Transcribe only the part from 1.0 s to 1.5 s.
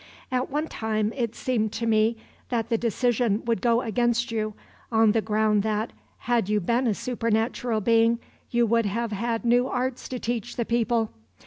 it